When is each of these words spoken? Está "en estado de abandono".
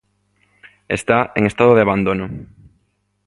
Está 0.87 1.31
"en 1.35 1.45
estado 1.45 1.75
de 1.75 1.81
abandono". 1.83 2.27